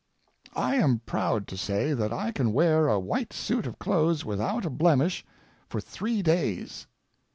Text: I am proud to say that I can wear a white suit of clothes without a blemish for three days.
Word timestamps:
I 0.55 0.77
am 0.77 1.01
proud 1.05 1.45
to 1.49 1.55
say 1.55 1.93
that 1.93 2.11
I 2.11 2.31
can 2.31 2.53
wear 2.53 2.87
a 2.87 2.99
white 2.99 3.31
suit 3.33 3.67
of 3.67 3.77
clothes 3.77 4.25
without 4.25 4.65
a 4.65 4.71
blemish 4.71 5.23
for 5.69 5.79
three 5.79 6.23
days. 6.23 6.87